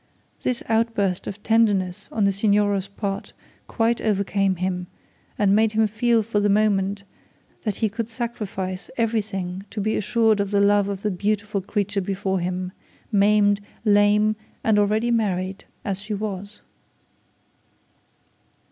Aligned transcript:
This 0.41 0.63
outburst 0.67 1.27
of 1.27 1.43
tenderness 1.43 2.09
on 2.11 2.23
the 2.23 2.31
Signora's 2.31 2.87
part 2.87 3.33
quite 3.67 4.01
overcame 4.01 4.55
him, 4.55 4.87
and 5.37 5.55
made 5.55 5.73
him 5.73 5.85
feel 5.85 6.23
for 6.23 6.39
the 6.39 6.49
moment 6.49 7.03
that 7.65 7.75
he 7.75 7.87
could 7.87 8.09
sacrifice 8.09 8.89
everything 8.97 9.63
to 9.69 9.79
be 9.79 9.95
assured 9.95 10.39
of 10.39 10.49
the 10.49 10.59
love 10.59 10.89
of 10.89 11.03
the 11.03 11.11
beautiful 11.11 11.61
creature 11.61 12.01
before 12.01 12.39
him, 12.39 12.71
maimed, 13.11 13.61
lame, 13.85 14.35
and 14.63 14.79
already 14.79 15.11
married 15.11 15.65
as 15.85 16.01
she 16.01 16.15
was. 16.15 16.61